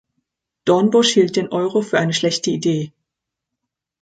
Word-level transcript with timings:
Dornbusch 0.65 1.13
hielt 1.13 1.35
den 1.35 1.49
Euro 1.49 1.83
für 1.83 1.99
eine 1.99 2.13
schlechte 2.13 2.49
Idee. 2.49 2.91